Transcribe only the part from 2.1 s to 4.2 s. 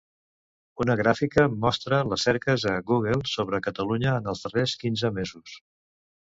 les cerques a Google sobre Catalunya